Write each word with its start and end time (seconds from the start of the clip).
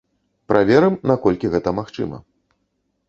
Праверым, 0.53 0.95
наколькі 1.11 1.51
гэта 1.57 1.69
магчыма. 1.81 2.17